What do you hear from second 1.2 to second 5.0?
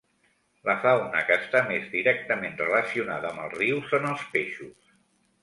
que està més directament relacionada amb el riu són els peixos.